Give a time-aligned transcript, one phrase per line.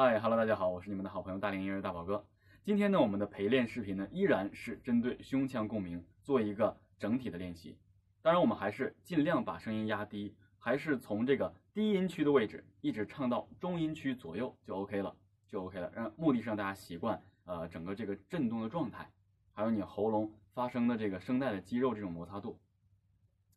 [0.00, 2.24] 嗨哈喽，大家好，我是你们的好朋友大连音乐大宝哥。
[2.62, 7.76] 今天呢，我们的陪练视频呢，依然是针对胸腔共鸣做一个整体的练习。
[8.22, 15.12] 当然，我们还是尽量把声音压低，还是从这个低音区的位置一直唱到中音区左右就 OK 了，
[15.48, 15.90] 就 OK 了。
[15.92, 19.10] 让目的是让大家习惯呃整个这个震动的状态，
[19.52, 22.56] 还有你喉咙发声的这个声带的肌肉这种摩擦度。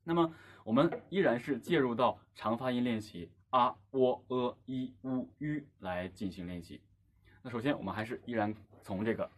[0.03, 0.33] 那么
[0.63, 6.81] 我们依然是介入到长发音练习啊、喔、呃、一、乌、吁来进行练习。
[7.41, 9.29] 那首先我们还是依然从这个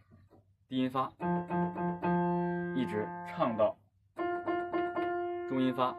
[0.68, 1.10] 低音发
[2.76, 3.76] 一直唱到
[5.48, 5.96] 中音发，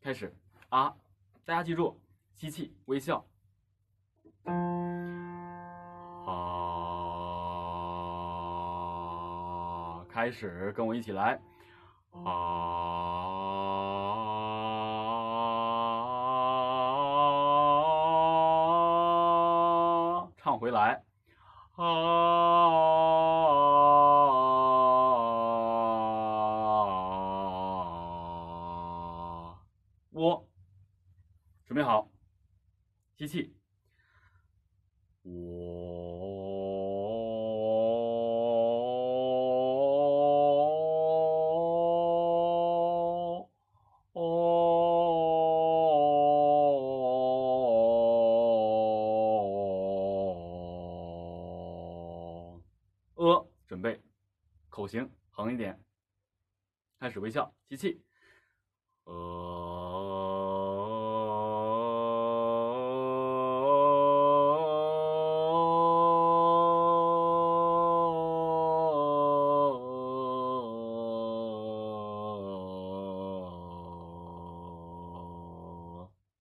[0.00, 0.34] 开始。
[0.68, 0.92] 啊，
[1.44, 1.96] 大家记住
[2.32, 3.24] 吸气微笑，
[6.26, 6.34] 啊，
[10.08, 11.40] 开始跟我一起来。
[12.24, 12.93] 啊，
[20.54, 21.02] 唱回来。
[21.72, 21.84] 啊，
[30.12, 30.48] 我
[31.66, 32.08] 准备好，
[33.18, 33.52] 吸气，
[35.22, 36.03] 我
[54.84, 55.80] 口型横一点，
[57.00, 58.02] 开始微笑，吸气，
[59.04, 59.14] 呃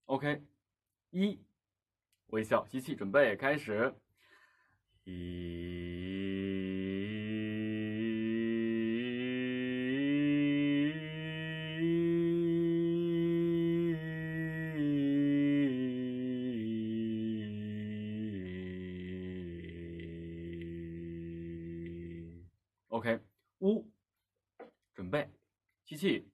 [0.08, 0.44] ，OK，
[1.12, 1.40] 一，
[2.28, 3.96] 微笑，吸气，准备开始，
[5.06, 5.73] 一。
[22.94, 23.20] ，OK，
[23.62, 23.90] 呜，
[24.94, 25.28] 准备，
[25.84, 26.30] 吸气，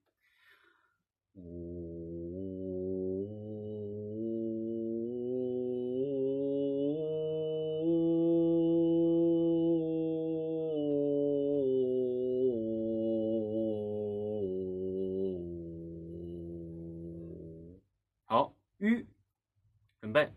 [18.26, 19.08] 好，吁，
[20.02, 20.30] 准备。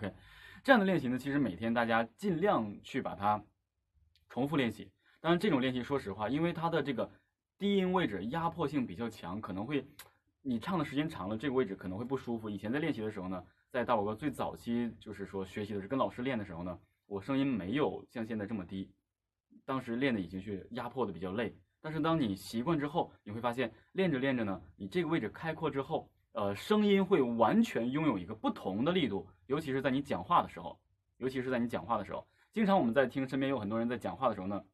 [0.00, 0.14] ，OK，
[0.64, 3.44] 这样的练习呢，其实每天大家尽量去把它
[4.30, 4.90] 重复练习。
[5.20, 7.10] 当然，这种练习说实话，因为它的这个
[7.58, 9.86] 低音位置压迫性比较强，可能会
[10.40, 12.48] 你唱的时间长了，这个位置可能会不舒服。
[12.48, 18.90] 以前在练习的时候呢，在大宝哥最早期就是说学习的是跟老师练的时候呢，我声音没有像现在这么低，
[19.66, 21.54] 当时练的已经是压迫的比较累。
[21.82, 30.78] 但是当你习惯之后，你会发现练着练着呢，你这个位置开阔之后，呃，声音会完全拥有一个不同的力度，尤其是在你讲话的时候，
[31.16, 34.64] 尤其是在你讲话的时候，经常我们在听身边有很多人在讲话的时候呢，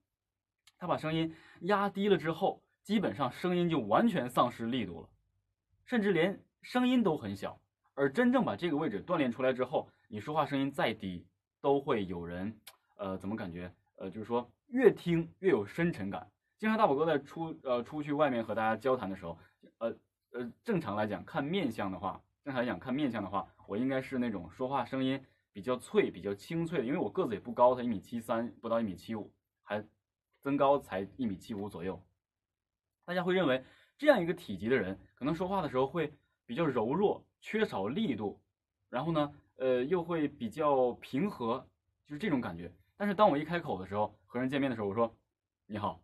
[0.78, 5.08] 他把声音压低了之后，基本上声音就完全丧失力度了，
[5.86, 7.58] 甚至连声音都很小。
[7.94, 11.26] 而真正把这个位置锻炼出来之后，你说话声音再低，
[11.62, 12.54] 都会有人，
[12.96, 13.72] 呃，怎么感觉？
[13.96, 16.30] 呃，就是说越听越有深沉感。
[16.58, 19.38] 经常大宝哥在出呃出去外面和大家交谈的时候，
[19.78, 19.96] 呃
[20.36, 25.18] 呃，正常来讲看面相的话，正常来讲看面相的话，我应该是那种说话声音
[25.50, 29.32] 比较脆、比较清脆的，因为我个子也不高，才一米七三，不到一米七五，
[29.62, 29.82] 还
[30.42, 32.04] 增高才一米七五左右。
[33.06, 33.64] 大家会认为
[33.96, 36.12] 这样一个体积的人，可能说话的时候会
[36.44, 38.38] 比较柔弱，缺少力度，
[38.90, 41.66] 然后呢，呃，又会比较平和，
[42.04, 42.70] 就是这种感觉。
[42.98, 45.16] 但是当我一开口的时候，和人见面的时候，我说
[45.64, 45.98] 你好，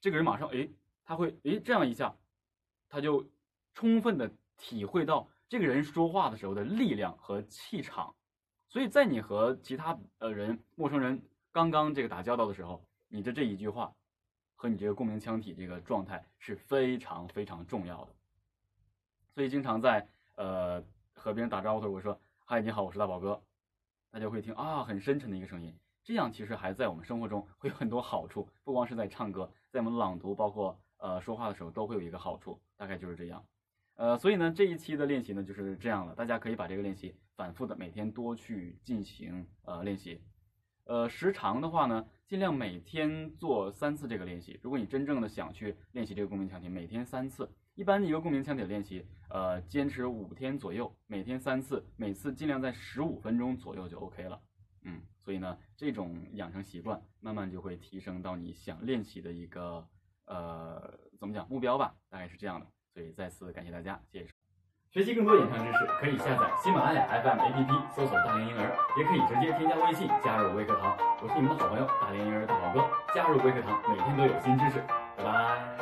[0.00, 0.72] 这个人马上诶，
[1.04, 2.16] 他会诶这样一下，
[2.92, 3.26] 他就
[3.72, 8.14] 充分的体会到这个人说话的时候的力量和气场。
[8.68, 13.90] 所以在你和其他呃人、陌生人刚刚这个打交道的时候，你的这一句话
[14.54, 18.12] 和你这个共鸣腔体这个状态是非常非常重要的。
[19.34, 20.84] 所以经常在呃
[21.14, 23.42] 和别人打招呼的时候，我说嗨你好，我是大宝哥，
[24.10, 25.74] 大家会听啊很深沉的一个声音。
[26.04, 33.44] 这样其实还在我们生活中会有很多好处，不光是在唱歌，在我们朗读，包括呃说话的时候都会有一个好处，大概就是这样。
[33.96, 40.22] 呃，所以呢，这一期的练习呢就是这样了，大家可以把这个练习反复的每天多去进行呃练习。
[40.84, 44.58] 呃，时长的话呢，尽量每天做三次这个练习。
[44.62, 54.40] 如果你真正的想去练习这个共鸣腔体，每天三次，一般一个共鸣腔体的练习，呃，坚持五天左右，每天三次，每次尽量在十五分钟左右就 OK 了。
[54.84, 59.86] 嗯，所以呢，这种养成习惯，慢慢就会提升到你想练习的一个
[60.32, 60.80] 呃，
[61.18, 62.66] 怎么讲目标吧，大概是这样的。
[62.94, 64.30] 所以再次感谢大家，谢谢。
[64.90, 70.96] 学习更多演唱知识，可以下载喜马拉雅 FM APP，搜索大连婴儿，也可以直接添加微信加入微课堂。
[71.22, 74.80] 我是你们的好朋友大连婴儿大宝哥，加入微课堂，每天都有新知识。
[75.16, 75.81] 拜拜。